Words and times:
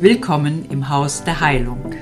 Willkommen 0.00 0.64
im 0.70 0.88
Haus 0.88 1.24
der 1.24 1.40
Heilung, 1.40 1.94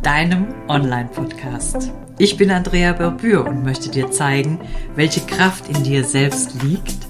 deinem 0.00 0.54
Online-Podcast. 0.68 1.92
Ich 2.16 2.38
bin 2.38 2.50
Andrea 2.50 2.94
Berbür 2.94 3.44
und 3.44 3.62
möchte 3.62 3.90
dir 3.90 4.10
zeigen, 4.10 4.58
welche 4.94 5.20
Kraft 5.20 5.68
in 5.68 5.84
dir 5.84 6.02
selbst 6.02 6.62
liegt. 6.62 7.06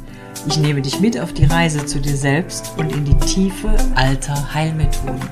Ich 0.49 0.57
nehme 0.57 0.83
dich 0.83 0.99
mit 0.99 1.17
auf 1.17 1.33
die 1.33 1.45
Reise 1.45 1.87
zu 1.87 2.01
dir 2.01 2.17
selbst 2.17 2.73
und 2.77 2.91
in 2.91 3.05
die 3.05 3.17
Tiefe 3.19 3.73
alter 3.95 4.53
Heilmethoden. 4.53 5.31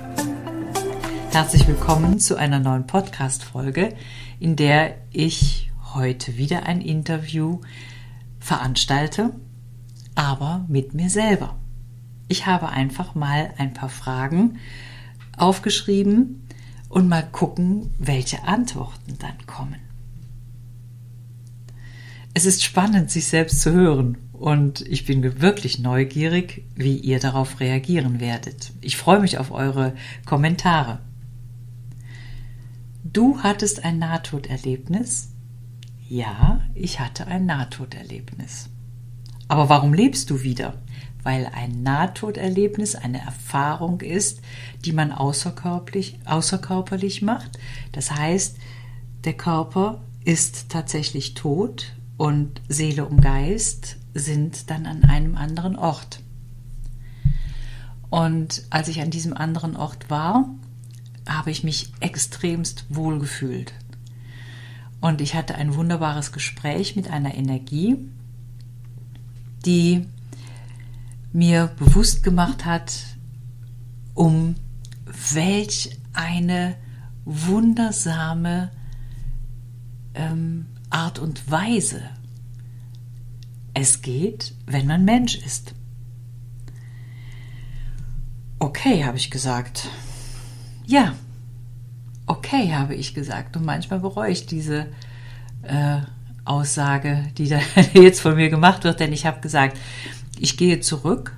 Herzlich 1.33 1.67
willkommen 1.67 2.21
zu 2.21 2.37
einer 2.37 2.61
neuen 2.61 2.87
Podcast-Folge, 2.87 3.93
in 4.39 4.55
der 4.55 4.95
ich 5.11 5.73
heute 5.93 6.37
wieder 6.37 6.67
ein 6.67 6.81
Interview 6.81 7.59
veranstalte, 8.39 9.33
aber 10.15 10.65
mit 10.69 10.95
mir 10.95 11.11
selber. 11.11 11.57
Ich 12.33 12.47
habe 12.47 12.71
einfach 12.71 13.15
mal 13.15 13.53
ein 13.59 13.75
paar 13.75 13.91
Fragen 13.91 14.57
aufgeschrieben 15.37 16.49
und 16.89 17.07
mal 17.07 17.21
gucken, 17.31 17.91
welche 17.99 18.45
Antworten 18.45 19.19
dann 19.19 19.45
kommen. 19.45 19.77
Es 22.33 22.47
ist 22.47 22.65
spannend, 22.65 23.11
sich 23.11 23.27
selbst 23.27 23.61
zu 23.61 23.73
hören 23.73 24.17
und 24.33 24.81
ich 24.81 25.05
bin 25.05 25.43
wirklich 25.43 25.79
neugierig, 25.79 26.65
wie 26.75 26.97
ihr 26.97 27.21
darauf 27.21 27.61
reagieren 27.61 28.19
werdet. 28.19 28.73
Ich 28.81 28.97
freue 28.97 29.21
mich 29.21 29.37
auf 29.37 29.51
eure 29.51 29.95
Kommentare. 30.25 31.01
Du 33.05 33.41
hattest 33.43 33.85
ein 33.85 33.99
Nahtoderlebnis? 33.99 35.33
Ja, 36.09 36.63
ich 36.75 36.99
hatte 36.99 37.27
ein 37.27 37.45
Nahtoderlebnis. 37.45 38.71
Aber 39.49 39.69
warum 39.69 39.93
lebst 39.93 40.31
du 40.31 40.43
wieder? 40.43 40.79
Weil 41.23 41.51
ein 41.55 41.83
Nahtoderlebnis 41.83 42.95
eine 42.95 43.21
Erfahrung 43.21 44.01
ist, 44.01 44.41
die 44.85 44.93
man 44.93 45.13
außerkörperlich, 45.13 46.19
außerkörperlich 46.25 47.23
macht. 47.23 47.59
Das 47.93 48.11
heißt, 48.11 48.57
der 49.25 49.35
Körper 49.35 50.01
ist 50.25 50.69
tatsächlich 50.69 51.35
tot 51.35 51.95
und 52.17 52.61
Seele 52.69 53.07
und 53.07 53.21
Geist 53.21 53.97
sind 54.15 54.71
dann 54.71 54.87
an 54.87 55.05
einem 55.05 55.37
anderen 55.37 55.77
Ort. 55.77 56.21
Und 58.11 58.65
als 58.71 58.89
ich 58.89 59.01
an 59.01 59.11
diesem 59.11 59.35
anderen 59.35 59.77
Ort 59.77 60.11
war, 60.11 60.49
habe 61.29 61.51
ich 61.51 61.65
mich 61.65 61.93
extremst 62.01 62.85
wohl 62.91 63.19
gefühlt. 63.19 63.73
Und 65.01 65.21
ich 65.21 65.35
hatte 65.35 65.55
ein 65.55 65.75
wunderbares 65.75 66.31
Gespräch 66.31 66.95
mit 66.95 67.11
einer 67.11 67.35
Energie, 67.35 67.97
die 69.65 70.07
mir 71.33 71.71
bewusst 71.79 72.23
gemacht 72.23 72.65
hat, 72.65 72.93
um 74.15 74.55
welch 75.33 75.99
eine 76.13 76.77
wundersame 77.25 78.71
ähm, 80.15 80.67
Art 80.91 81.19
und 81.19 81.51
Weise 81.51 82.03
es 83.75 84.03
geht, 84.03 84.55
wenn 84.67 84.87
man 84.87 85.05
Mensch 85.05 85.37
ist. 85.37 85.75
Okay, 88.59 89.05
habe 89.05 89.17
ich 89.17 89.31
gesagt. 89.31 89.89
Ja, 90.87 91.15
okay, 92.27 92.73
habe 92.75 92.95
ich 92.95 93.15
gesagt. 93.15 93.57
Und 93.57 93.65
manchmal 93.65 94.01
bereue 94.01 94.31
ich 94.31 94.47
diese 94.47 94.87
äh, 95.63 96.01
Aussage, 96.45 97.29
die 97.39 97.49
da 97.49 97.61
jetzt 97.95 98.21
von 98.21 98.35
mir 98.35 98.51
gemacht 98.51 98.85
wird, 98.85 99.01
denn 99.01 99.13
ich 99.13 99.27
habe 99.27 99.41
gesagt, 99.41 99.79
ich 100.43 100.57
gehe 100.57 100.81
zurück, 100.81 101.37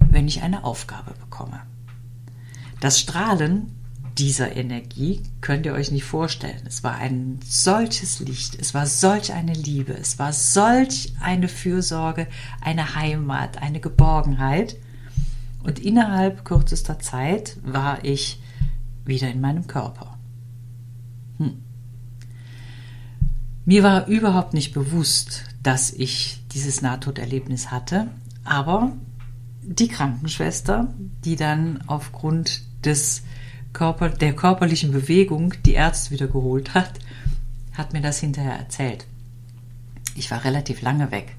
wenn 0.00 0.26
ich 0.26 0.42
eine 0.42 0.64
Aufgabe 0.64 1.12
bekomme. 1.20 1.60
Das 2.80 2.98
Strahlen 2.98 3.74
dieser 4.16 4.56
Energie 4.56 5.22
könnt 5.42 5.66
ihr 5.66 5.74
euch 5.74 5.90
nicht 5.90 6.04
vorstellen. 6.04 6.62
Es 6.66 6.82
war 6.82 6.96
ein 6.96 7.40
solches 7.44 8.20
Licht, 8.20 8.56
es 8.58 8.72
war 8.72 8.86
solch 8.86 9.34
eine 9.34 9.52
Liebe, 9.52 9.92
es 9.92 10.18
war 10.18 10.32
solch 10.32 11.12
eine 11.20 11.46
Fürsorge, 11.46 12.26
eine 12.62 12.94
Heimat, 12.94 13.58
eine 13.58 13.80
Geborgenheit. 13.80 14.76
Und 15.62 15.78
innerhalb 15.78 16.46
kürzester 16.46 16.98
Zeit 17.00 17.58
war 17.62 18.02
ich 18.02 18.40
wieder 19.04 19.28
in 19.28 19.42
meinem 19.42 19.66
Körper. 19.66 20.16
Hm. 21.36 21.62
Mir 23.66 23.82
war 23.82 24.06
überhaupt 24.06 24.54
nicht 24.54 24.72
bewusst, 24.72 25.44
dass 25.62 25.92
ich 25.92 26.40
dieses 26.52 26.80
Nahtoderlebnis 26.80 27.70
hatte, 27.70 28.08
aber 28.48 28.92
die 29.62 29.88
Krankenschwester, 29.88 30.92
die 31.24 31.36
dann 31.36 31.84
aufgrund 31.86 32.62
des 32.84 33.22
Körper, 33.72 34.08
der 34.08 34.34
körperlichen 34.34 34.92
Bewegung 34.92 35.54
die 35.66 35.74
Ärzte 35.74 36.10
wieder 36.10 36.26
geholt 36.26 36.74
hat, 36.74 36.92
hat 37.74 37.92
mir 37.92 38.00
das 38.00 38.18
hinterher 38.18 38.58
erzählt. 38.58 39.06
Ich 40.14 40.30
war 40.30 40.44
relativ 40.44 40.82
lange 40.82 41.10
weg. 41.10 41.36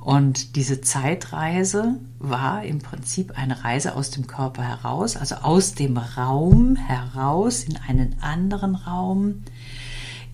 Und 0.00 0.54
diese 0.54 0.80
Zeitreise 0.82 1.96
war 2.20 2.62
im 2.62 2.78
Prinzip 2.78 3.36
eine 3.36 3.64
Reise 3.64 3.96
aus 3.96 4.10
dem 4.10 4.28
Körper 4.28 4.62
heraus, 4.62 5.16
also 5.16 5.36
aus 5.36 5.74
dem 5.74 5.96
Raum 5.96 6.76
heraus 6.76 7.64
in 7.64 7.76
einen 7.76 8.14
anderen 8.20 8.76
Raum, 8.76 9.42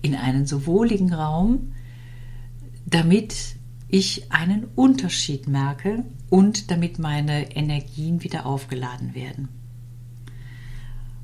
in 0.03 0.13
einen 0.13 0.45
so 0.45 0.67
wohligen 0.67 1.11
Raum, 1.11 1.71
damit 2.85 3.55
ich 3.93 4.31
einen 4.31 4.65
Unterschied 4.75 5.47
merke 5.47 6.03
und 6.31 6.71
damit 6.71 6.97
meine 6.97 7.55
Energien 7.55 8.23
wieder 8.23 8.47
aufgeladen 8.47 9.13
werden. 9.13 9.49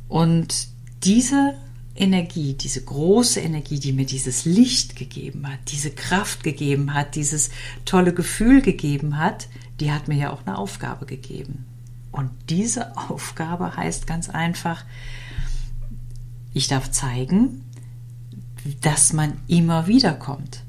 Und 0.07 0.67
diese 1.03 1.55
Energie, 1.95 2.53
diese 2.53 2.83
große 2.83 3.39
Energie, 3.39 3.79
die 3.79 3.91
mir 3.91 4.05
dieses 4.05 4.45
Licht 4.45 4.95
gegeben 4.95 5.49
hat, 5.49 5.57
diese 5.71 5.89
Kraft 5.89 6.43
gegeben 6.43 6.93
hat, 6.93 7.15
dieses 7.15 7.49
tolle 7.85 8.13
Gefühl 8.13 8.61
gegeben 8.61 9.17
hat, 9.17 9.47
die 9.79 9.91
hat 9.91 10.07
mir 10.07 10.17
ja 10.17 10.31
auch 10.31 10.45
eine 10.45 10.55
Aufgabe 10.55 11.07
gegeben. 11.07 11.65
Und 12.11 12.29
diese 12.49 12.95
Aufgabe 13.09 13.77
heißt 13.77 14.05
ganz 14.05 14.29
einfach, 14.29 14.85
ich 16.53 16.67
darf 16.67 16.91
zeigen, 16.91 17.63
dass 18.81 19.11
man 19.11 19.39
immer 19.47 19.87
wieder 19.87 20.13
kommt. 20.13 20.65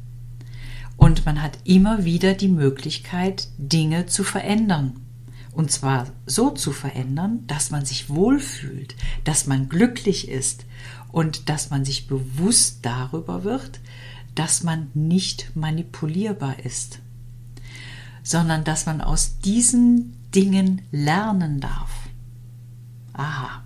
Und 1.00 1.25
man 1.25 1.41
hat 1.43 1.59
immer 1.65 2.05
wieder 2.05 2.34
die 2.34 2.49
Möglichkeit, 2.49 3.49
Dinge 3.56 4.05
zu 4.05 4.22
verändern. 4.22 5.00
Und 5.50 5.71
zwar 5.72 6.06
so 6.27 6.50
zu 6.50 6.72
verändern, 6.72 7.44
dass 7.47 7.71
man 7.71 7.87
sich 7.87 8.11
wohlfühlt, 8.11 8.97
dass 9.25 9.47
man 9.47 9.71
glücklich 9.71 10.28
ist 10.28 10.66
und 11.11 11.49
dass 11.49 11.71
man 11.71 11.87
sich 11.87 12.06
bewusst 12.06 12.81
darüber 12.83 13.44
wird, 13.44 13.81
dass 14.34 14.62
man 14.62 14.88
nicht 14.93 15.56
manipulierbar 15.56 16.66
ist, 16.66 16.99
sondern 18.22 18.62
dass 18.62 18.84
man 18.84 19.00
aus 19.00 19.38
diesen 19.38 20.12
Dingen 20.34 20.82
lernen 20.93 21.61
darf. 21.61 21.91
Aha, 23.15 23.65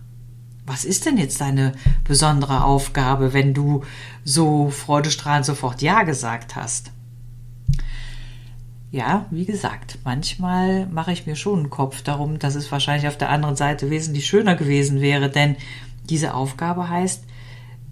was 0.66 0.84
ist 0.84 1.05
denn 1.05 1.19
jetzt 1.19 1.41
deine 1.41 1.72
besondere 2.05 2.62
Aufgabe, 2.62 3.33
wenn 3.33 3.55
du 3.55 3.83
so 4.25 4.71
freudestrahlend 4.71 5.45
sofort 5.45 5.83
Ja 5.83 6.05
gesagt 6.05 6.55
hast? 6.55 6.93
Ja, 8.94 9.27
wie 9.32 9.44
gesagt, 9.44 9.99
manchmal 10.05 10.87
mache 10.87 11.10
ich 11.10 11.27
mir 11.27 11.34
schon 11.34 11.59
einen 11.59 11.71
Kopf 11.71 12.03
darum, 12.03 12.38
dass 12.38 12.55
es 12.55 12.71
wahrscheinlich 12.71 13.09
auf 13.09 13.19
der 13.19 13.28
anderen 13.28 13.56
Seite 13.56 13.91
wesentlich 13.91 14.25
schöner 14.25 14.55
gewesen 14.55 15.00
wäre, 15.00 15.28
denn 15.28 15.56
diese 16.09 16.32
Aufgabe 16.32 16.88
heißt, 16.88 17.25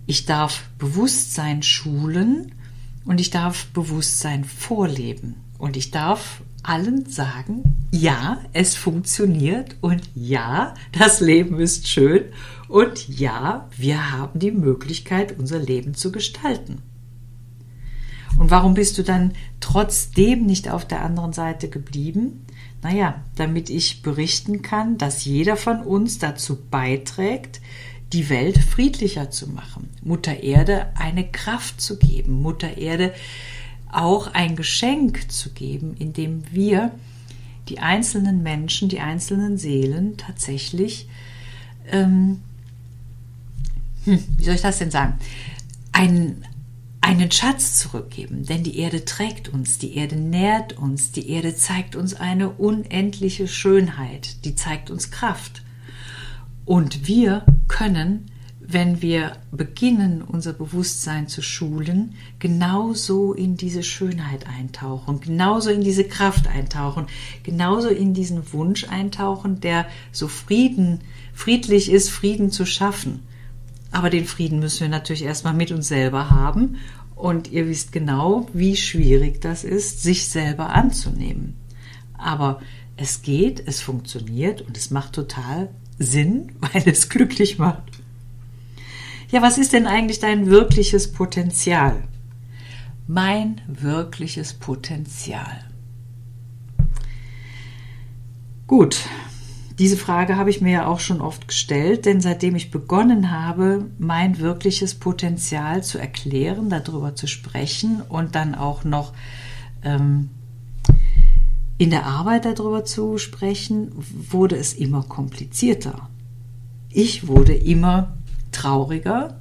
ich 0.06 0.26
darf 0.26 0.62
Bewusstsein 0.78 1.64
schulen 1.64 2.54
und 3.04 3.20
ich 3.20 3.30
darf 3.30 3.66
Bewusstsein 3.72 4.44
vorleben. 4.44 5.42
Und 5.58 5.76
ich 5.76 5.91
darf 5.91 6.41
allen 6.62 7.06
sagen, 7.06 7.64
ja, 7.91 8.38
es 8.52 8.76
funktioniert 8.76 9.74
und 9.80 10.08
ja, 10.14 10.74
das 10.92 11.18
Leben 11.18 11.59
ist 11.59 11.88
schön 11.88 12.27
und 12.68 13.09
ja, 13.09 13.68
wir 13.77 14.12
haben 14.12 14.38
die 14.38 14.53
Möglichkeit, 14.53 15.36
unser 15.36 15.59
Leben 15.59 15.94
zu 15.94 16.12
gestalten. 16.12 16.80
Und 18.38 18.50
warum 18.50 18.74
bist 18.74 18.98
du 18.98 19.02
dann 19.02 19.32
trotzdem 19.60 20.46
nicht 20.46 20.68
auf 20.68 20.86
der 20.86 21.02
anderen 21.02 21.32
Seite 21.32 21.68
geblieben? 21.68 22.44
Naja, 22.82 23.22
damit 23.36 23.70
ich 23.70 24.02
berichten 24.02 24.62
kann, 24.62 24.98
dass 24.98 25.24
jeder 25.24 25.56
von 25.56 25.82
uns 25.82 26.18
dazu 26.18 26.58
beiträgt, 26.70 27.60
die 28.12 28.28
Welt 28.28 28.58
friedlicher 28.58 29.30
zu 29.30 29.48
machen, 29.48 29.88
Mutter 30.02 30.42
Erde 30.42 30.88
eine 30.96 31.26
Kraft 31.30 31.80
zu 31.80 31.98
geben, 31.98 32.42
Mutter 32.42 32.76
Erde 32.76 33.14
auch 33.90 34.34
ein 34.34 34.56
Geschenk 34.56 35.30
zu 35.30 35.50
geben, 35.50 35.94
indem 35.98 36.42
wir 36.50 36.92
die 37.68 37.78
einzelnen 37.78 38.42
Menschen, 38.42 38.88
die 38.88 39.00
einzelnen 39.00 39.56
Seelen 39.56 40.16
tatsächlich, 40.16 41.08
ähm, 41.90 42.40
hm, 44.04 44.24
wie 44.36 44.44
soll 44.44 44.54
ich 44.54 44.62
das 44.62 44.78
denn 44.78 44.90
sagen, 44.90 45.14
ein, 45.92 46.44
einen 47.03 47.33
Schatz 47.33 47.78
zurückgeben, 47.78 48.47
denn 48.47 48.63
die 48.63 48.78
Erde 48.78 49.04
trägt 49.04 49.49
uns, 49.49 49.77
die 49.78 49.97
Erde 49.97 50.16
nährt 50.16 50.78
uns, 50.78 51.10
die 51.10 51.28
Erde 51.28 51.54
zeigt 51.54 51.97
uns 51.97 52.15
eine 52.15 52.49
unendliche 52.49 53.49
Schönheit, 53.49 54.45
die 54.45 54.54
zeigt 54.54 54.89
uns 54.89 55.10
Kraft. 55.10 55.63
Und 56.65 57.09
wir 57.09 57.45
können, 57.66 58.31
wenn 58.60 59.03
wir 59.03 59.33
beginnen, 59.51 60.22
unser 60.22 60.53
Bewusstsein 60.53 61.27
zu 61.27 61.43
schulen, 61.43 62.15
genauso 62.39 63.33
in 63.33 63.57
diese 63.57 63.83
Schönheit 63.83 64.47
eintauchen, 64.47 65.21
genauso 65.21 65.71
in 65.71 65.81
diese 65.81 66.04
Kraft 66.04 66.47
eintauchen, 66.47 67.07
genauso 67.43 67.89
in 67.89 68.15
diesen 68.15 68.53
Wunsch 68.53 68.84
eintauchen, 68.89 69.60
der 69.60 69.87
so 70.13 70.28
Frieden, 70.28 71.01
friedlich 71.34 71.91
ist, 71.91 72.10
Frieden 72.10 72.53
zu 72.53 72.65
schaffen. 72.65 73.27
Aber 73.92 74.10
den 74.10 74.24
Frieden 74.24 74.59
müssen 74.59 74.80
wir 74.80 74.89
natürlich 74.89 75.22
erstmal 75.22 75.54
mit 75.54 75.71
uns 75.71 75.86
selber 75.86 76.30
haben. 76.30 76.78
Und 77.15 77.53
ihr 77.53 77.68
wisst 77.68 77.92
genau, 77.92 78.48
wie 78.53 78.74
schwierig 78.74 79.41
das 79.41 79.62
ist, 79.62 80.03
sich 80.03 80.28
selber 80.28 80.71
anzunehmen. 80.71 81.54
Aber 82.15 82.60
es 82.97 83.22
geht, 83.22 83.62
es 83.66 83.80
funktioniert 83.80 84.62
und 84.62 84.77
es 84.77 84.91
macht 84.91 85.12
total 85.12 85.68
Sinn, 85.98 86.53
weil 86.60 86.83
es 86.86 87.09
glücklich 87.09 87.59
macht. 87.59 87.83
Ja, 89.30 89.41
was 89.41 89.56
ist 89.56 89.72
denn 89.72 89.86
eigentlich 89.86 90.21
dein 90.21 90.47
wirkliches 90.47 91.12
Potenzial? 91.12 92.03
Mein 93.06 93.60
wirkliches 93.66 94.54
Potenzial. 94.54 95.65
Gut, 98.66 99.00
diese 99.82 99.96
Frage 99.96 100.36
habe 100.36 100.48
ich 100.48 100.60
mir 100.60 100.70
ja 100.70 100.86
auch 100.86 101.00
schon 101.00 101.20
oft 101.20 101.48
gestellt, 101.48 102.06
denn 102.06 102.20
seitdem 102.20 102.54
ich 102.54 102.70
begonnen 102.70 103.32
habe, 103.32 103.90
mein 103.98 104.38
wirkliches 104.38 104.94
Potenzial 104.94 105.82
zu 105.82 105.98
erklären, 105.98 106.70
darüber 106.70 107.16
zu 107.16 107.26
sprechen 107.26 108.00
und 108.08 108.36
dann 108.36 108.54
auch 108.54 108.84
noch 108.84 109.12
ähm, 109.82 110.30
in 111.78 111.90
der 111.90 112.06
Arbeit 112.06 112.44
darüber 112.44 112.84
zu 112.84 113.18
sprechen, 113.18 113.90
wurde 114.30 114.54
es 114.54 114.72
immer 114.72 115.02
komplizierter. 115.02 116.08
Ich 116.88 117.26
wurde 117.26 117.52
immer 117.52 118.16
trauriger 118.52 119.40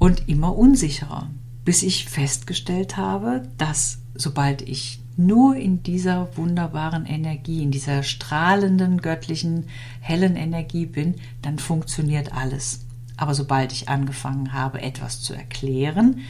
und 0.00 0.28
immer 0.28 0.58
unsicherer, 0.58 1.30
bis 1.64 1.84
ich 1.84 2.08
festgestellt 2.08 2.96
habe, 2.96 3.42
dass 3.56 4.00
sobald 4.16 4.62
ich 4.62 5.03
nur 5.16 5.56
in 5.56 5.82
dieser 5.82 6.36
wunderbaren 6.36 7.06
Energie, 7.06 7.62
in 7.62 7.70
dieser 7.70 8.02
strahlenden, 8.02 9.00
göttlichen, 9.00 9.66
hellen 10.00 10.36
Energie 10.36 10.86
bin, 10.86 11.14
dann 11.42 11.58
funktioniert 11.58 12.32
alles. 12.32 12.80
Aber 13.16 13.34
sobald 13.34 13.72
ich 13.72 13.88
angefangen 13.88 14.52
habe, 14.52 14.82
etwas 14.82 15.20
zu 15.20 15.34
erklären, 15.34 16.20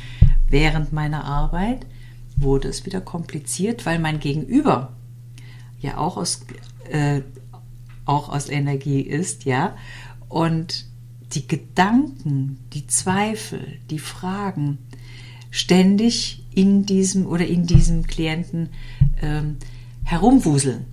während 0.48 0.92
meiner 0.92 1.24
Arbeit, 1.24 1.86
wurde 2.36 2.68
es 2.68 2.84
wieder 2.84 3.00
kompliziert, 3.00 3.86
weil 3.86 3.98
mein 3.98 4.20
Gegenüber 4.20 4.92
ja 5.80 5.98
auch 5.98 6.16
aus, 6.16 6.44
äh, 6.90 7.22
auch 8.04 8.28
aus 8.28 8.48
Energie 8.48 9.00
ist, 9.00 9.44
ja, 9.44 9.76
und 10.28 10.86
die 11.32 11.46
Gedanken, 11.46 12.58
die 12.72 12.86
Zweifel, 12.86 13.78
die 13.90 13.98
Fragen 13.98 14.78
ständig 15.50 16.43
in 16.54 16.86
diesem 16.86 17.26
oder 17.26 17.46
in 17.46 17.66
diesem 17.66 18.06
Klienten 18.06 18.70
ähm, 19.20 19.56
herumwuseln. 20.04 20.86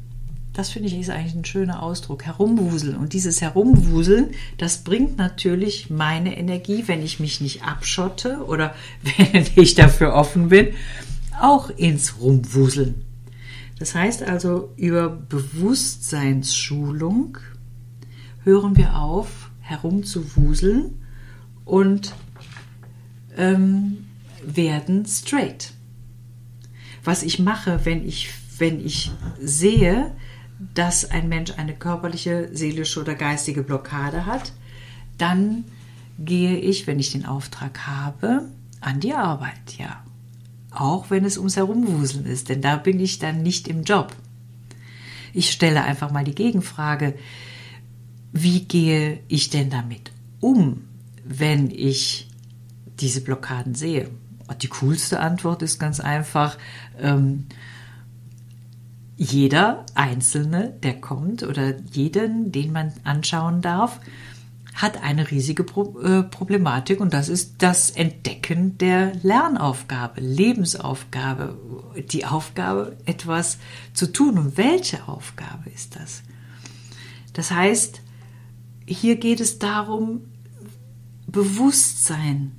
Das 0.54 0.70
finde 0.70 0.90
ich 0.90 1.00
ist 1.00 1.10
eigentlich 1.10 1.36
ein 1.36 1.46
schöner 1.46 1.82
Ausdruck, 1.82 2.26
herumwuseln. 2.26 2.98
Und 2.98 3.14
dieses 3.14 3.40
Herumwuseln, 3.40 4.32
das 4.58 4.80
bringt 4.80 5.18
natürlich 5.18 5.90
meine 5.90 6.38
Energie, 6.38 6.84
wenn 6.88 7.02
ich 7.02 7.22
mich 7.22 7.40
nicht 7.40 7.64
abschotte 7.64 8.44
oder 8.46 8.76
wenn 9.04 9.46
ich 9.56 9.76
dafür 9.76 10.14
offen 10.14 10.50
bin, 10.50 10.74
auch 11.40 11.70
ins 11.70 12.20
Rumwuseln. 12.20 13.06
Das 13.80 13.96
heißt 13.96 14.24
also, 14.24 14.74
über 14.76 15.08
Bewusstseinsschulung 15.10 17.38
hören 18.44 18.76
wir 18.78 18.98
auf, 18.98 19.52
herumzuwuseln 19.62 21.00
und 21.64 22.14
ähm, 23.38 24.08
werden 24.46 25.06
straight. 25.06 25.74
Was 27.04 27.24
ich 27.24 27.40
mache, 27.40 27.86
wenn 27.86 28.08
ich, 28.08 28.30
wenn 28.58 28.86
ich 28.86 29.12
sehe, 29.40 30.16
dass 30.74 31.10
ein 31.10 31.30
Mensch 31.30 31.52
eine 31.58 31.74
körperliche, 31.74 32.50
seelische 32.54 33.00
oder 33.02 33.16
geistige 33.16 33.64
Blockade 33.64 34.26
hat, 34.26 34.54
dann 35.18 35.66
gehe 36.20 36.58
ich, 36.58 36.86
wenn 36.86 37.00
ich 37.00 37.12
den 37.12 37.26
Auftrag 37.26 37.88
habe, 37.88 38.48
an 38.80 39.00
die 39.00 39.14
Arbeit, 39.14 39.78
ja. 39.78 40.04
Auch 40.72 41.10
wenn 41.10 41.26
es 41.26 41.38
ums 41.38 41.58
Herumwuseln 41.58 42.26
ist, 42.26 42.50
denn 42.50 42.62
da 42.62 42.78
bin 42.78 43.00
ich 43.00 43.20
dann 43.20 43.44
nicht 43.44 43.68
im 43.68 43.84
Job. 43.84 44.16
Ich 45.34 45.52
stelle 45.52 45.84
einfach 45.84 46.12
mal 46.12 46.24
die 46.24 46.36
Gegenfrage, 46.36 47.16
wie 48.32 48.62
gehe 48.62 49.20
ich 49.28 49.50
denn 49.50 49.70
damit 49.70 50.12
um, 50.40 50.84
wenn 51.24 51.70
ich 51.70 52.30
diese 53.00 53.22
Blockaden 53.22 53.76
sehe? 53.76 54.10
Die 54.56 54.68
coolste 54.68 55.20
Antwort 55.20 55.62
ist 55.62 55.80
ganz 55.80 56.00
einfach, 56.00 56.58
ähm, 57.00 57.48
jeder 59.18 59.86
Einzelne, 59.94 60.74
der 60.82 61.00
kommt 61.00 61.44
oder 61.44 61.78
jeden, 61.92 62.52
den 62.52 62.72
man 62.72 62.92
anschauen 63.04 63.62
darf, 63.62 64.00
hat 64.74 65.04
eine 65.04 65.30
riesige 65.30 65.64
Pro 65.64 66.00
äh, 66.00 66.24
Problematik 66.24 67.00
und 67.00 67.14
das 67.14 67.30
ist 67.30 67.56
das 67.60 67.92
Entdecken 67.92 68.78
der 68.78 69.14
Lernaufgabe, 69.22 70.22
Lebensaufgabe, 70.22 71.58
die 72.10 72.26
Aufgabe, 72.26 72.98
etwas 73.06 73.60
zu 73.94 74.12
tun. 74.12 74.40
Und 74.40 74.58
welche 74.58 75.08
Aufgabe 75.08 75.70
ist 75.70 75.98
das? 75.98 76.24
Das 77.34 77.52
heißt, 77.52 78.02
hier 78.88 79.18
geht 79.18 79.40
es 79.40 79.60
darum, 79.60 80.22
Bewusstsein 81.28 82.54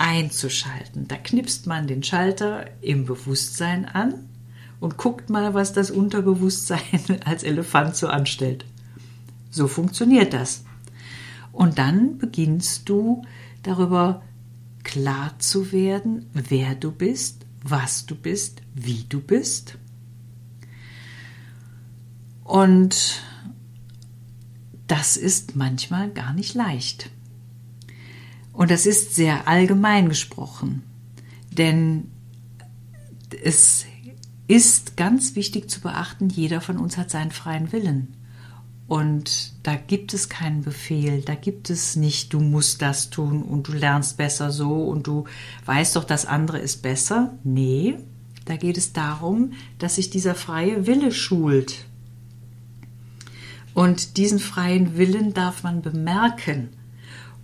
einzuschalten. 0.00 1.06
Da 1.08 1.16
knipst 1.16 1.66
man 1.66 1.86
den 1.86 2.02
Schalter 2.02 2.64
im 2.80 3.04
Bewusstsein 3.04 3.84
an 3.84 4.14
und 4.80 4.96
guckt 4.96 5.28
mal, 5.28 5.52
was 5.52 5.74
das 5.74 5.90
Unterbewusstsein 5.90 7.20
als 7.24 7.42
Elefant 7.42 7.94
so 7.94 8.08
anstellt. 8.08 8.64
So 9.50 9.68
funktioniert 9.68 10.32
das. 10.32 10.64
Und 11.52 11.78
dann 11.78 12.16
beginnst 12.16 12.88
du 12.88 13.22
darüber 13.62 14.22
klar 14.84 15.38
zu 15.38 15.70
werden, 15.70 16.30
wer 16.32 16.74
du 16.74 16.92
bist, 16.92 17.44
was 17.62 18.06
du 18.06 18.14
bist, 18.14 18.62
wie 18.74 19.04
du 19.06 19.20
bist. 19.20 19.76
Und 22.42 23.22
das 24.86 25.18
ist 25.18 25.56
manchmal 25.56 26.10
gar 26.10 26.32
nicht 26.32 26.54
leicht. 26.54 27.10
Und 28.60 28.70
das 28.70 28.84
ist 28.84 29.14
sehr 29.14 29.48
allgemein 29.48 30.10
gesprochen, 30.10 30.82
denn 31.50 32.10
es 33.42 33.86
ist 34.48 34.98
ganz 34.98 35.34
wichtig 35.34 35.70
zu 35.70 35.80
beachten, 35.80 36.28
jeder 36.28 36.60
von 36.60 36.76
uns 36.76 36.98
hat 36.98 37.10
seinen 37.10 37.30
freien 37.30 37.72
Willen. 37.72 38.08
Und 38.86 39.54
da 39.62 39.76
gibt 39.76 40.12
es 40.12 40.28
keinen 40.28 40.60
Befehl, 40.60 41.22
da 41.22 41.36
gibt 41.36 41.70
es 41.70 41.96
nicht, 41.96 42.34
du 42.34 42.40
musst 42.40 42.82
das 42.82 43.08
tun 43.08 43.40
und 43.40 43.66
du 43.66 43.72
lernst 43.72 44.18
besser 44.18 44.50
so 44.50 44.84
und 44.84 45.06
du 45.06 45.24
weißt 45.64 45.96
doch, 45.96 46.04
das 46.04 46.26
andere 46.26 46.58
ist 46.58 46.82
besser. 46.82 47.38
Nee, 47.42 47.96
da 48.44 48.56
geht 48.56 48.76
es 48.76 48.92
darum, 48.92 49.54
dass 49.78 49.94
sich 49.94 50.10
dieser 50.10 50.34
freie 50.34 50.86
Wille 50.86 51.12
schult. 51.12 51.86
Und 53.72 54.18
diesen 54.18 54.38
freien 54.38 54.98
Willen 54.98 55.32
darf 55.32 55.62
man 55.62 55.80
bemerken 55.80 56.76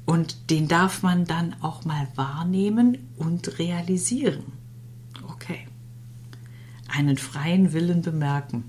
und 0.06 0.50
den 0.50 0.68
darf 0.68 1.02
man 1.02 1.24
dann 1.26 1.56
auch 1.60 1.84
mal 1.84 2.08
wahrnehmen 2.14 3.08
und 3.16 3.58
realisieren. 3.58 4.44
Okay. 5.28 5.66
Einen 6.88 7.18
freien 7.18 7.72
Willen 7.72 8.02
bemerken. 8.02 8.64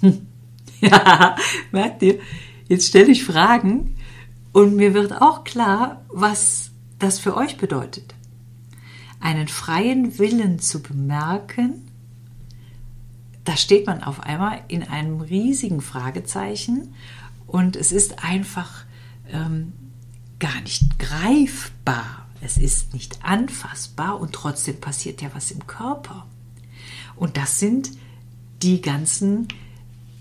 Hm. 0.00 0.26
Ja, 0.82 1.36
merkt 1.72 2.00
ihr? 2.00 2.20
Jetzt 2.66 2.88
stelle 2.88 3.12
ich 3.12 3.22
Fragen 3.22 3.96
und 4.52 4.76
mir 4.76 4.94
wird 4.94 5.20
auch 5.20 5.44
klar, 5.44 6.06
was 6.08 6.70
das 6.98 7.18
für 7.18 7.36
euch 7.36 7.58
bedeutet. 7.58 8.14
Einen 9.20 9.48
freien 9.48 10.18
Willen 10.18 10.58
zu 10.58 10.80
bemerken, 10.80 11.86
da 13.44 13.58
steht 13.58 13.86
man 13.86 14.02
auf 14.02 14.20
einmal 14.20 14.62
in 14.68 14.82
einem 14.82 15.20
riesigen 15.20 15.82
Fragezeichen 15.82 16.94
und 17.46 17.76
es 17.76 17.92
ist 17.92 18.24
einfach 18.24 18.84
ähm, 19.30 19.72
gar 20.40 20.60
nicht 20.62 20.98
greifbar. 20.98 22.26
Es 22.40 22.56
ist 22.56 22.94
nicht 22.94 23.22
anfassbar 23.22 24.18
und 24.20 24.32
trotzdem 24.32 24.80
passiert 24.80 25.22
ja 25.22 25.30
was 25.34 25.50
im 25.50 25.66
Körper. 25.66 26.26
Und 27.14 27.36
das 27.36 27.60
sind 27.60 27.90
die 28.62 28.80
ganzen 28.80 29.46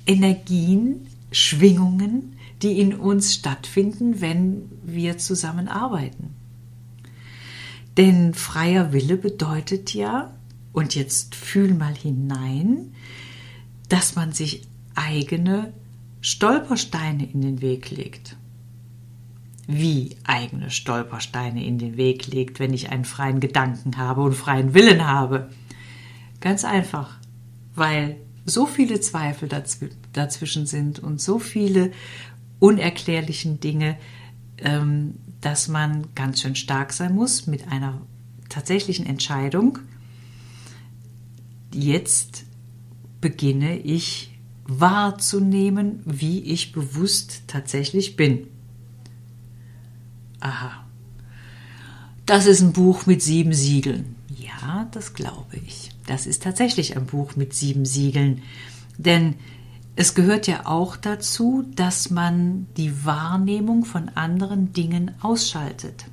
Energien, 0.05 1.07
Schwingungen, 1.31 2.35
die 2.61 2.79
in 2.79 2.93
uns 2.93 3.33
stattfinden, 3.33 4.21
wenn 4.21 4.69
wir 4.83 5.17
zusammenarbeiten. 5.17 6.35
Denn 7.97 8.33
freier 8.33 8.91
Wille 8.91 9.17
bedeutet 9.17 9.93
ja, 9.93 10.33
und 10.71 10.95
jetzt 10.95 11.35
fühl 11.35 11.73
mal 11.73 11.95
hinein, 11.95 12.93
dass 13.87 14.15
man 14.15 14.33
sich 14.33 14.67
eigene 14.95 15.73
Stolpersteine 16.21 17.25
in 17.31 17.41
den 17.41 17.61
Weg 17.61 17.89
legt. 17.89 18.35
Wie 19.71 20.17
eigene 20.23 20.71
Stolpersteine 20.71 21.63
in 21.63 21.77
den 21.77 21.95
Weg 21.95 22.25
legt, 22.25 22.59
wenn 22.59 22.73
ich 22.73 22.89
einen 22.89 23.05
freien 23.05 23.39
Gedanken 23.39 23.97
habe 23.97 24.21
und 24.21 24.33
freien 24.33 24.73
Willen 24.73 25.05
habe. 25.05 25.51
Ganz 26.41 26.65
einfach, 26.65 27.19
weil 27.75 28.15
so 28.45 28.65
viele 28.65 28.99
Zweifel 28.99 29.47
dazwischen 30.11 30.65
sind 30.65 30.97
und 30.97 31.21
so 31.21 31.37
viele 31.37 31.91
unerklärlichen 32.57 33.59
Dinge, 33.59 33.95
ähm, 34.57 35.19
dass 35.39 35.67
man 35.67 36.07
ganz 36.15 36.41
schön 36.41 36.55
stark 36.55 36.91
sein 36.91 37.13
muss 37.13 37.45
mit 37.45 37.67
einer 37.71 38.01
tatsächlichen 38.49 39.05
Entscheidung. 39.05 39.77
Jetzt 41.71 42.45
beginne 43.21 43.77
ich 43.77 44.35
wahrzunehmen, 44.63 46.01
wie 46.05 46.39
ich 46.39 46.71
bewusst 46.71 47.43
tatsächlich 47.45 48.15
bin. 48.15 48.47
Aha. 50.39 50.85
Das 52.25 52.45
ist 52.45 52.61
ein 52.61 52.73
Buch 52.73 53.05
mit 53.05 53.21
sieben 53.21 53.53
Siegeln. 53.53 54.15
Ja, 54.29 54.87
das 54.91 55.13
glaube 55.13 55.57
ich. 55.65 55.91
Das 56.05 56.25
ist 56.25 56.43
tatsächlich 56.43 56.95
ein 56.95 57.05
Buch 57.05 57.35
mit 57.35 57.53
sieben 57.53 57.85
Siegeln. 57.85 58.41
Denn 58.97 59.35
es 59.95 60.13
gehört 60.13 60.47
ja 60.47 60.65
auch 60.65 60.95
dazu, 60.95 61.65
dass 61.75 62.09
man 62.09 62.67
die 62.77 63.05
Wahrnehmung 63.05 63.83
von 63.83 64.09
anderen 64.09 64.71
Dingen 64.73 65.11
ausschaltet, 65.21 66.05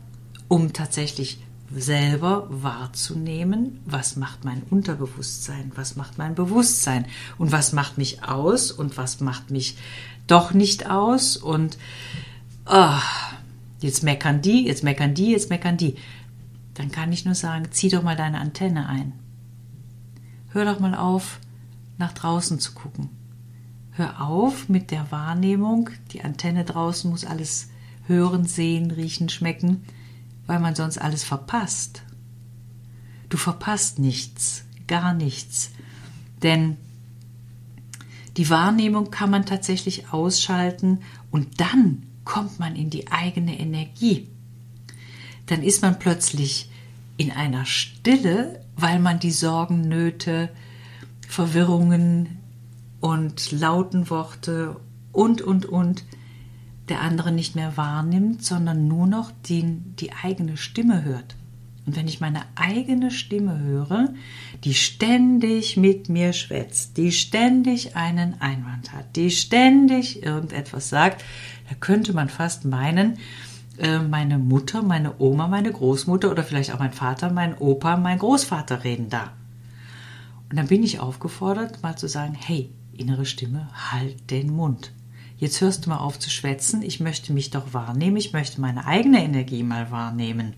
um 0.48 0.72
tatsächlich 0.72 1.38
selber 1.74 2.46
wahrzunehmen, 2.50 3.80
was 3.84 4.16
macht 4.16 4.44
mein 4.44 4.62
Unterbewusstsein, 4.70 5.72
was 5.74 5.96
macht 5.96 6.18
mein 6.18 6.34
Bewusstsein 6.34 7.06
und 7.38 7.52
was 7.52 7.72
macht 7.72 7.98
mich 7.98 8.22
aus 8.24 8.70
und 8.72 8.96
was 8.96 9.20
macht 9.20 9.50
mich 9.50 9.76
doch 10.26 10.52
nicht 10.52 10.88
aus 10.88 11.36
und 11.36 11.78
oh, 12.66 12.98
jetzt 13.80 14.02
meckern 14.02 14.42
die, 14.42 14.66
jetzt 14.66 14.84
meckern 14.84 15.14
die, 15.14 15.30
jetzt 15.30 15.50
meckern 15.50 15.76
die. 15.76 15.96
Dann 16.74 16.90
kann 16.90 17.12
ich 17.12 17.24
nur 17.24 17.34
sagen, 17.34 17.68
zieh 17.70 17.88
doch 17.88 18.02
mal 18.02 18.16
deine 18.16 18.40
Antenne 18.40 18.88
ein. 18.88 19.12
Hör 20.50 20.64
doch 20.64 20.80
mal 20.80 20.94
auf, 20.94 21.40
nach 21.98 22.12
draußen 22.12 22.58
zu 22.60 22.72
gucken. 22.72 23.08
Hör 23.92 24.20
auf 24.20 24.68
mit 24.68 24.90
der 24.90 25.10
Wahrnehmung, 25.10 25.90
die 26.12 26.22
Antenne 26.22 26.64
draußen 26.64 27.10
muss 27.10 27.24
alles 27.24 27.70
hören, 28.06 28.44
sehen, 28.44 28.90
riechen, 28.90 29.28
schmecken 29.28 29.82
weil 30.46 30.60
man 30.60 30.74
sonst 30.74 30.98
alles 30.98 31.24
verpasst. 31.24 32.02
Du 33.28 33.36
verpasst 33.36 33.98
nichts, 33.98 34.64
gar 34.86 35.12
nichts. 35.12 35.70
Denn 36.42 36.76
die 38.36 38.48
Wahrnehmung 38.50 39.10
kann 39.10 39.30
man 39.30 39.46
tatsächlich 39.46 40.12
ausschalten 40.12 41.00
und 41.30 41.60
dann 41.60 42.05
kommt 42.26 42.58
man 42.58 42.76
in 42.76 42.90
die 42.90 43.10
eigene 43.10 43.58
Energie. 43.58 44.28
Dann 45.46 45.62
ist 45.62 45.80
man 45.80 45.98
plötzlich 45.98 46.68
in 47.16 47.30
einer 47.30 47.64
Stille, 47.64 48.60
weil 48.76 48.98
man 48.98 49.18
die 49.18 49.30
Sorgen, 49.30 49.88
Nöte, 49.88 50.50
Verwirrungen 51.26 52.38
und 53.00 53.52
lauten 53.52 54.10
Worte 54.10 54.76
und, 55.12 55.40
und, 55.40 55.64
und 55.64 56.04
der 56.90 57.00
andere 57.00 57.32
nicht 57.32 57.56
mehr 57.56 57.76
wahrnimmt, 57.76 58.44
sondern 58.44 58.86
nur 58.86 59.06
noch 59.06 59.32
die, 59.46 59.64
die 59.98 60.12
eigene 60.12 60.56
Stimme 60.56 61.04
hört. 61.04 61.36
Und 61.86 61.94
wenn 61.94 62.08
ich 62.08 62.20
meine 62.20 62.42
eigene 62.56 63.12
Stimme 63.12 63.60
höre, 63.60 64.12
die 64.64 64.74
ständig 64.74 65.76
mit 65.76 66.08
mir 66.08 66.32
schwätzt, 66.32 66.96
die 66.96 67.12
ständig 67.12 67.94
einen 67.94 68.40
Einwand 68.40 68.92
hat, 68.92 69.14
die 69.14 69.30
ständig 69.30 70.22
irgendetwas 70.24 70.88
sagt, 70.88 71.24
da 71.68 71.74
könnte 71.78 72.12
man 72.12 72.28
fast 72.28 72.64
meinen, 72.64 73.18
äh, 73.78 73.98
meine 73.98 74.38
Mutter, 74.38 74.82
meine 74.82 75.20
Oma, 75.20 75.48
meine 75.48 75.72
Großmutter 75.72 76.30
oder 76.30 76.44
vielleicht 76.44 76.72
auch 76.72 76.78
mein 76.78 76.92
Vater, 76.92 77.30
mein 77.30 77.56
Opa, 77.58 77.96
mein 77.96 78.18
Großvater 78.18 78.84
reden 78.84 79.08
da. 79.08 79.32
Und 80.48 80.56
dann 80.56 80.68
bin 80.68 80.82
ich 80.82 81.00
aufgefordert, 81.00 81.82
mal 81.82 81.96
zu 81.96 82.08
sagen, 82.08 82.34
hey, 82.34 82.70
innere 82.92 83.26
Stimme, 83.26 83.68
halt 83.90 84.30
den 84.30 84.54
Mund 84.54 84.92
jetzt 85.38 85.60
hörst 85.60 85.84
du 85.84 85.90
mal 85.90 85.98
auf 85.98 86.18
zu 86.18 86.30
schwätzen, 86.30 86.82
ich 86.82 87.00
möchte 87.00 87.32
mich 87.32 87.50
doch 87.50 87.74
wahrnehmen, 87.74 88.16
ich 88.16 88.32
möchte 88.32 88.60
meine 88.60 88.86
eigene 88.86 89.22
Energie 89.22 89.62
mal 89.62 89.90
wahrnehmen. 89.90 90.54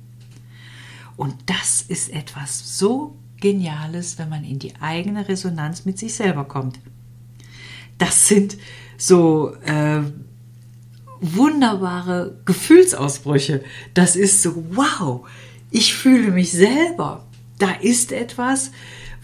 Und 1.17 1.35
das 1.47 1.83
ist 1.83 2.11
etwas 2.13 2.79
so 2.79 3.17
Geniales, 3.41 4.19
wenn 4.19 4.29
man 4.29 4.43
in 4.43 4.59
die 4.59 4.75
eigene 4.81 5.29
Resonanz 5.29 5.85
mit 5.85 5.97
sich 5.97 6.15
selber 6.15 6.45
kommt. 6.45 6.81
Das 7.97 8.27
sind 8.27 8.57
so 8.97 9.55
äh, 9.65 10.03
wunderbare 11.21 12.39
Gefühlsausbrüche. 12.45 13.63
Das 13.95 14.17
ist 14.17 14.43
so, 14.43 14.65
wow, 14.71 15.27
ich 15.71 15.95
fühle 15.95 16.31
mich 16.31 16.53
selber. 16.53 17.27
Da 17.59 17.73
ist 17.81 18.13
etwas, 18.13 18.71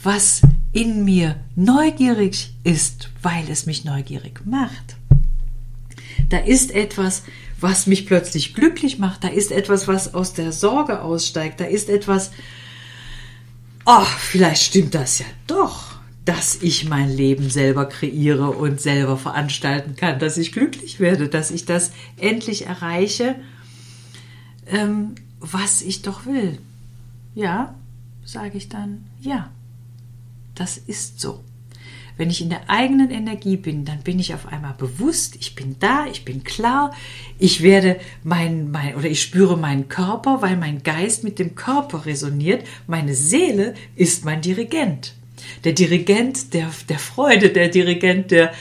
was 0.03 0.43
in 0.73 1.05
mir 1.05 1.37
neugierig 1.55 2.53
ist, 2.65 3.11
weil 3.23 3.49
es 3.49 3.67
mich 3.67 3.85
neugierig 3.85 4.43
macht. 4.45 4.97
Da 6.29 6.39
ist 6.39 6.73
etwas, 6.73 7.23
was 7.61 7.87
mich 7.87 8.07
plötzlich 8.07 8.55
glücklich 8.55 8.99
macht. 8.99 9.25
Da 9.25 9.29
ist 9.29 9.53
etwas, 9.53 9.89
was 9.89 10.15
aus 10.15 10.33
der 10.35 10.53
Sorge 10.53 11.01
aussteigt. 11.01 11.61
Da 11.61 11.65
ist 11.65 11.89
etwas, 11.89 12.33
ach, 13.85 14.19
vielleicht 14.19 14.63
stimmt 14.63 14.95
das 14.95 15.21
ja 15.21 15.27
doch, 15.47 15.94
dass 16.25 16.57
ich 16.62 16.88
mein 16.88 17.11
Leben 17.11 17.50
selber 17.50 17.87
kreiere 17.87 18.50
und 18.50 18.81
selber 18.81 19.16
veranstalten 19.16 19.95
kann, 19.95 20.19
dass 20.19 20.38
ich 20.38 20.52
glücklich 20.52 21.00
werde, 21.00 21.28
dass 21.28 21.50
ich 21.50 21.66
das 21.66 21.93
endlich 22.16 22.66
erreiche, 22.66 23.37
ähm, 24.66 25.14
was 25.40 25.83
ich 25.83 26.02
doch 26.02 26.25
will. 26.25 26.59
Ja, 27.35 27.75
sage 28.25 28.57
ich 28.57 28.69
dann, 28.69 29.04
ja, 29.21 29.50
das 30.54 30.78
ist 30.78 31.21
so. 31.21 31.45
Wenn 32.16 32.31
ich 32.31 32.40
in 32.40 32.49
der 32.49 32.71
eigenen 32.71 33.11
Energie 33.11 33.57
bin, 33.57 33.85
dann 33.85 34.02
bin 34.02 34.21
ich 34.21 34.35
auf 34.35 34.47
einmal 34.47 34.75
bewusst, 34.75 35.35
ich 35.40 35.57
bin 35.57 35.76
da, 35.81 36.07
ich 36.07 36.25
bin 36.25 36.45
klar, 36.45 36.95
ich 37.40 37.61
werde 37.61 37.99
mein, 38.23 38.71
mein 38.71 38.95
oder 38.95 39.11
ich 39.11 39.21
spüre 39.21 39.59
meinen 39.59 39.88
Körper, 39.88 40.40
weil 40.40 40.57
mein 40.57 40.85
Geist 40.85 41.25
mit 41.25 41.40
dem 41.40 41.57
Körper 41.57 42.07
resoniert. 42.07 42.64
Meine 42.87 43.14
Seele 43.14 43.75
ist 43.97 44.25
mein 44.25 44.43
Dirigent. 44.43 45.14
Der 45.65 45.73
Dirigent 45.73 46.55
der, 46.55 46.71
der 46.89 46.99
Freude, 46.99 47.51
der 47.51 47.69
Dirigent 47.69 48.31
der, 48.31 48.53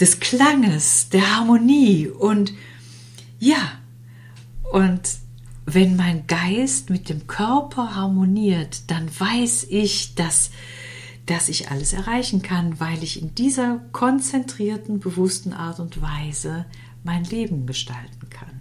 des 0.00 0.20
Klanges, 0.20 1.08
der 1.08 1.36
Harmonie 1.36 2.08
und 2.08 2.52
ja, 3.38 3.72
und 4.72 5.00
wenn 5.64 5.96
mein 5.96 6.26
Geist 6.26 6.90
mit 6.90 7.08
dem 7.08 7.26
Körper 7.26 7.94
harmoniert, 7.94 8.90
dann 8.90 9.08
weiß 9.18 9.66
ich, 9.70 10.14
dass 10.14 10.50
dass 11.28 11.50
ich 11.50 11.70
alles 11.70 11.92
erreichen 11.92 12.40
kann, 12.40 12.80
weil 12.80 13.02
ich 13.02 13.20
in 13.20 13.34
dieser 13.34 13.80
konzentrierten, 13.92 14.98
bewussten 14.98 15.52
Art 15.52 15.78
und 15.78 16.00
Weise 16.00 16.64
mein 17.04 17.24
Leben 17.24 17.66
gestalten 17.66 18.30
kann. 18.30 18.57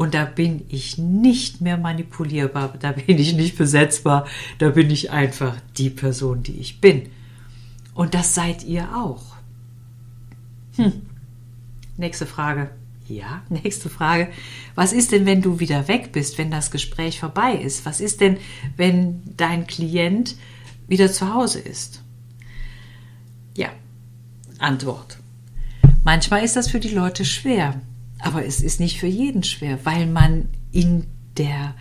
Und 0.00 0.14
da 0.14 0.24
bin 0.24 0.64
ich 0.70 0.96
nicht 0.96 1.60
mehr 1.60 1.76
manipulierbar, 1.76 2.72
da 2.80 2.92
bin 2.92 3.18
ich 3.18 3.34
nicht 3.34 3.58
besetzbar, 3.58 4.26
da 4.56 4.70
bin 4.70 4.90
ich 4.90 5.10
einfach 5.10 5.56
die 5.76 5.90
Person, 5.90 6.42
die 6.42 6.58
ich 6.58 6.80
bin. 6.80 7.10
Und 7.92 8.14
das 8.14 8.34
seid 8.34 8.64
ihr 8.64 8.96
auch. 8.96 9.36
Hm. 10.76 11.02
Nächste 11.98 12.24
Frage. 12.24 12.70
Ja, 13.08 13.42
nächste 13.50 13.90
Frage. 13.90 14.28
Was 14.74 14.94
ist 14.94 15.12
denn, 15.12 15.26
wenn 15.26 15.42
du 15.42 15.60
wieder 15.60 15.86
weg 15.86 16.12
bist, 16.12 16.38
wenn 16.38 16.50
das 16.50 16.70
Gespräch 16.70 17.20
vorbei 17.20 17.52
ist? 17.56 17.84
Was 17.84 18.00
ist 18.00 18.22
denn, 18.22 18.38
wenn 18.78 19.20
dein 19.36 19.66
Klient 19.66 20.34
wieder 20.88 21.12
zu 21.12 21.34
Hause 21.34 21.60
ist? 21.60 22.02
Ja, 23.54 23.68
Antwort. 24.58 25.18
Manchmal 26.04 26.42
ist 26.42 26.56
das 26.56 26.70
für 26.70 26.80
die 26.80 26.88
Leute 26.88 27.26
schwer, 27.26 27.82
aber 28.22 28.44
es 28.44 28.60
ist 28.60 28.80
nicht 28.80 28.98
für 29.00 29.06
jeden 29.06 29.42
schwer, 29.42 29.84
weil 29.84 30.06
man 30.06 30.48
in 30.72 31.06
der 31.36 31.74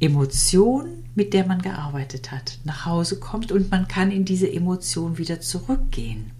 Emotion, 0.00 1.04
mit 1.14 1.32
der 1.34 1.46
man 1.46 1.62
gearbeitet 1.62 2.30
hat, 2.30 2.58
nach 2.64 2.86
Hause 2.86 3.18
kommt 3.18 3.50
und 3.52 3.70
man 3.70 3.88
kann 3.88 4.10
in 4.10 4.24
diese 4.24 4.50
Emotion 4.50 5.18
wieder 5.18 5.40
zurückgehen. 5.40 6.30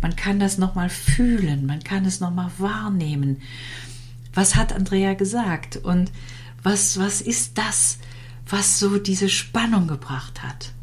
Man 0.00 0.16
kann 0.16 0.38
das 0.38 0.58
nochmal 0.58 0.90
fühlen, 0.90 1.66
man 1.66 1.82
kann 1.82 2.04
es 2.04 2.20
nochmal 2.20 2.50
wahrnehmen. 2.58 3.40
Was 4.32 4.54
hat 4.54 4.72
Andrea 4.72 5.14
gesagt 5.14 5.76
und 5.76 6.10
was, 6.62 6.98
was 6.98 7.20
ist 7.20 7.58
das, 7.58 7.98
was 8.46 8.78
so 8.78 8.98
diese 8.98 9.28
Spannung 9.28 9.86
gebracht 9.86 10.42
hat? 10.42 10.73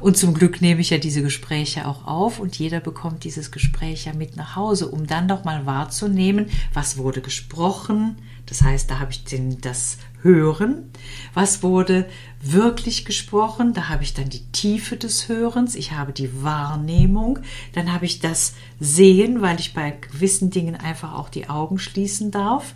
Und 0.00 0.16
zum 0.16 0.34
Glück 0.34 0.60
nehme 0.60 0.80
ich 0.80 0.90
ja 0.90 0.98
diese 0.98 1.22
Gespräche 1.22 1.86
auch 1.86 2.06
auf 2.06 2.38
und 2.38 2.58
jeder 2.58 2.80
bekommt 2.80 3.24
dieses 3.24 3.50
Gespräch 3.50 4.04
ja 4.04 4.12
mit 4.12 4.36
nach 4.36 4.56
Hause, 4.56 4.88
um 4.88 5.06
dann 5.06 5.28
doch 5.28 5.44
mal 5.44 5.66
wahrzunehmen, 5.66 6.46
was 6.72 6.98
wurde 6.98 7.20
gesprochen. 7.20 8.16
Das 8.46 8.62
heißt, 8.62 8.90
da 8.90 9.00
habe 9.00 9.10
ich 9.10 9.24
den, 9.24 9.60
das 9.60 9.98
Hören. 10.22 10.90
Was 11.34 11.62
wurde 11.62 12.08
wirklich 12.40 13.04
gesprochen? 13.04 13.74
Da 13.74 13.88
habe 13.88 14.02
ich 14.02 14.14
dann 14.14 14.28
die 14.28 14.44
Tiefe 14.52 14.96
des 14.96 15.28
Hörens. 15.28 15.74
Ich 15.74 15.92
habe 15.92 16.12
die 16.12 16.42
Wahrnehmung. 16.42 17.38
Dann 17.74 17.92
habe 17.92 18.06
ich 18.06 18.20
das 18.20 18.54
Sehen, 18.80 19.40
weil 19.40 19.60
ich 19.60 19.74
bei 19.74 19.92
gewissen 19.92 20.50
Dingen 20.50 20.76
einfach 20.76 21.14
auch 21.14 21.28
die 21.28 21.48
Augen 21.48 21.78
schließen 21.78 22.30
darf 22.30 22.74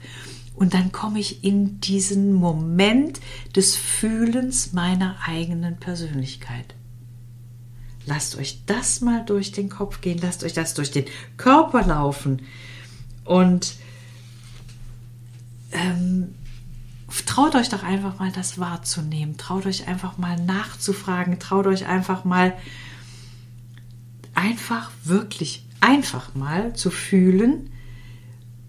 Und 0.55 0.75
dann 0.75 0.93
komme 0.93 1.19
ich 1.19 1.43
in 1.43 1.81
diesen 1.81 2.33
Moment 2.33 3.21
des 3.57 3.77
Fühlens 3.77 4.73
meiner 4.73 5.17
eigenen 5.27 5.79
Persönlichkeit. 5.79 6.75
Lasst 8.07 8.37
euch 8.37 8.63
das 8.67 9.01
mal 9.01 9.25
durch 9.25 9.53
den 9.53 9.69
Kopf 9.69 10.01
gehen, 10.01 10.19
lasst 10.23 10.43
euch 10.45 10.53
das 10.53 10.75
durch 10.75 10.91
den 10.91 11.05
Körper 11.37 11.87
laufen. 11.87 12.43
Und 13.25 13.75
ähm, 15.73 16.35
traut 17.27 17.55
euch 17.55 17.69
doch 17.69 17.83
einfach 17.83 18.19
mal 18.19 18.33
das 18.33 18.59
wahrzunehmen, 18.59 19.37
traut 19.37 19.67
euch 19.67 19.87
einfach 19.87 20.19
mal 20.19 20.37
nachzufragen, 20.37 21.39
traut 21.39 21.67
euch 21.67 21.87
einfach 21.87 22.25
mal 22.25 22.57
einfach 24.35 24.91
wirklich 25.05 25.67
einfach 25.81 26.35
mal 26.35 26.75
zu 26.75 26.91
fühlen, 26.91 27.71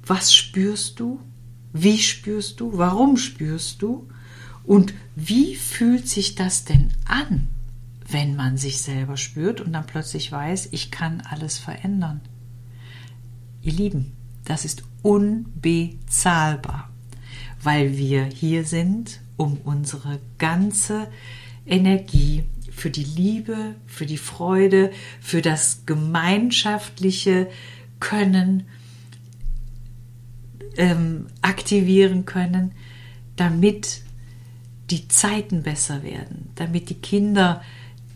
was 0.05 0.33
spürst 0.33 0.99
du, 0.99 1.19
wie 1.73 1.97
spürst 1.97 2.59
du, 2.59 2.77
warum 2.77 3.17
spürst 3.17 3.81
du? 3.81 4.09
Und 4.63 4.93
wie 5.15 5.55
fühlt 5.55 6.07
sich 6.07 6.35
das 6.35 6.65
denn 6.65 6.91
an, 7.05 7.47
wenn 8.11 8.35
man 8.35 8.57
sich 8.57 8.81
selber 8.81 9.17
spürt 9.17 9.61
und 9.61 9.73
dann 9.73 9.85
plötzlich 9.85 10.31
weiß, 10.31 10.69
ich 10.71 10.91
kann 10.91 11.21
alles 11.21 11.57
verändern. 11.57 12.21
Ihr 13.61 13.73
Lieben, 13.73 14.13
das 14.45 14.65
ist 14.65 14.83
unbezahlbar, 15.01 16.89
weil 17.61 17.97
wir 17.97 18.25
hier 18.25 18.65
sind, 18.65 19.21
um 19.37 19.57
unsere 19.63 20.19
ganze 20.37 21.07
Energie 21.65 22.43
für 22.71 22.89
die 22.89 23.03
Liebe, 23.03 23.75
für 23.85 24.05
die 24.05 24.17
Freude, 24.17 24.91
für 25.19 25.41
das 25.41 25.85
gemeinschaftliche 25.85 27.49
Können 27.99 28.63
ähm, 30.77 31.27
aktivieren 31.41 32.25
können, 32.25 32.71
damit 33.35 34.01
die 34.89 35.07
Zeiten 35.07 35.63
besser 35.63 36.03
werden, 36.03 36.49
damit 36.55 36.89
die 36.89 36.95
Kinder, 36.95 37.61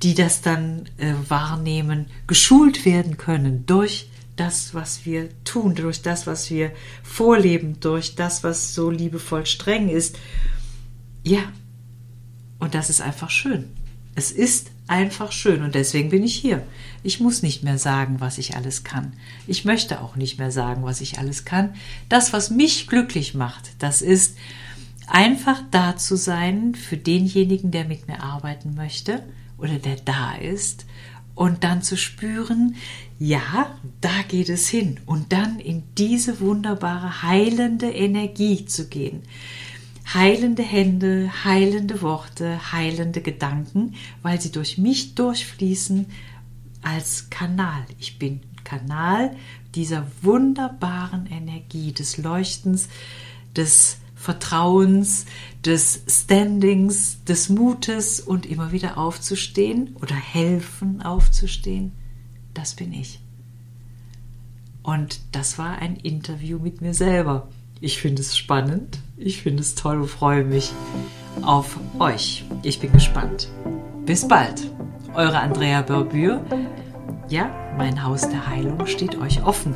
die 0.06 0.14
das 0.14 0.42
dann 0.42 0.86
äh, 0.98 1.14
wahrnehmen, 1.30 2.06
geschult 2.28 2.86
werden 2.86 3.18
können 3.18 3.66
durch 3.66 4.08
das, 4.36 4.76
was 4.76 5.04
wir 5.04 5.30
tun, 5.46 5.74
durch 5.74 6.04
das, 6.04 6.28
was 6.28 6.52
wir 6.52 6.72
vorleben, 7.02 7.80
durch 7.80 8.14
das, 8.14 8.44
was 8.44 8.76
so 8.76 8.92
liebevoll 8.92 9.48
streng 9.48 9.90
ist. 9.90 10.20
Ja, 11.24 11.52
und 12.60 12.76
das 12.76 12.92
ist 12.92 13.02
einfach 13.02 13.32
schön. 13.32 13.66
Es 14.14 14.32
ist 14.32 14.70
einfach 14.86 15.32
schön 15.32 15.64
und 15.64 15.74
deswegen 15.74 16.10
bin 16.10 16.24
ich 16.24 16.36
hier. 16.36 16.62
Ich 17.02 17.20
muss 17.20 17.42
nicht 17.42 17.64
mehr 17.64 17.80
sagen, 17.80 18.18
was 18.20 18.38
ich 18.38 18.56
alles 18.56 18.84
kann. 18.84 19.14
Ich 19.48 19.66
möchte 19.66 20.02
auch 20.02 20.16
nicht 20.16 20.38
mehr 20.38 20.52
sagen, 20.52 20.84
was 20.84 21.02
ich 21.02 21.18
alles 21.18 21.46
kann. 21.46 21.74
Das, 22.10 22.32
was 22.32 22.52
mich 22.52 22.86
glücklich 22.86 23.34
macht, 23.34 23.72
das 23.80 24.04
ist 24.04 24.38
einfach 25.08 25.64
da 25.72 25.98
zu 25.98 26.16
sein 26.16 26.76
für 26.76 26.96
denjenigen, 26.96 27.72
der 27.72 27.86
mit 27.86 28.08
mir 28.08 28.22
arbeiten 28.22 28.76
möchte 28.76 29.24
oder 29.58 29.78
der 29.80 29.98
da 29.98 30.36
ist 30.36 30.86
und 31.34 31.64
dann 31.64 31.82
zu 31.82 31.98
spüren, 31.98 32.76
ja, 33.20 33.78
da 34.02 34.22
geht 34.28 34.50
es 34.50 34.68
hin 34.68 35.00
und 35.06 35.32
dann 35.32 35.60
in 35.60 35.84
diese 35.98 36.40
wunderbare 36.40 37.24
heilende 37.24 37.92
Energie 37.92 38.66
zu 38.66 38.88
gehen 38.88 39.24
heilende 40.14 40.64
Hände, 40.64 41.32
heilende 41.44 42.02
Worte, 42.02 42.72
heilende 42.72 43.22
Gedanken, 43.22 43.96
weil 44.22 44.40
sie 44.40 44.52
durch 44.52 44.78
mich 44.78 45.16
durchfließen 45.16 46.06
als 46.82 47.30
Kanal. 47.30 47.86
Ich 48.00 48.20
bin 48.20 48.42
Kanal 48.64 49.36
dieser 49.74 50.08
wunderbaren 50.22 51.26
Energie 51.28 51.92
des 51.92 52.18
Leuchtens, 52.18 52.88
des 53.56 53.98
Vertrauens, 54.26 55.28
des 55.64 56.02
Standings, 56.08 57.24
des 57.26 57.50
Mutes 57.50 58.20
und 58.20 58.48
immer 58.48 58.72
wieder 58.72 58.98
aufzustehen 58.98 59.96
oder 60.02 60.16
helfen 60.16 61.04
aufzustehen. 61.04 61.92
Das 62.56 62.74
bin 62.74 62.92
ich. 62.92 63.20
Und 64.82 65.20
das 65.32 65.60
war 65.60 65.78
ein 65.78 65.96
Interview 65.96 66.58
mit 66.58 66.82
mir 66.82 66.96
selber. 66.96 67.50
Ich 67.82 68.00
finde 68.00 68.24
es 68.24 68.36
spannend, 68.36 68.98
ich 69.16 69.44
finde 69.44 69.62
es 69.62 69.76
toll 69.76 70.02
und 70.02 70.08
freue 70.08 70.44
mich 70.44 70.72
auf 71.44 71.80
euch. 72.00 72.46
Ich 72.64 72.80
bin 72.80 72.92
gespannt. 72.94 73.50
Bis 74.08 74.28
bald. 74.28 74.72
Eure 75.14 75.40
Andrea 75.40 75.84
Berbür. 75.84 76.44
Ja, 77.30 77.50
mein 77.78 78.04
Haus 78.04 78.22
der 78.22 78.48
Heilung 78.48 78.88
steht 78.88 79.20
euch 79.20 79.44
offen. 79.44 79.76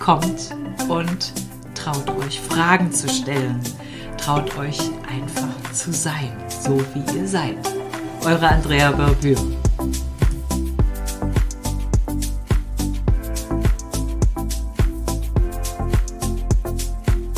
Kommt 0.00 0.54
und 0.88 1.32
traut 1.74 2.10
euch 2.18 2.40
Fragen 2.40 2.92
zu 2.92 3.08
stellen. 3.08 3.60
Traut 4.16 4.56
euch 4.58 4.78
einfach 5.08 5.72
zu 5.72 5.92
sein, 5.92 6.32
so 6.48 6.78
wie 6.94 7.18
ihr 7.18 7.28
seid. 7.28 7.56
Eure 8.24 8.48
Andrea 8.48 8.90
Berbür. 8.90 9.36